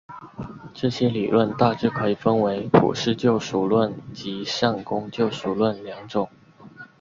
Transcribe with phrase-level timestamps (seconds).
[0.73, 6.27] 这些理论大致可以分为普世救赎论及善功救赎论两种。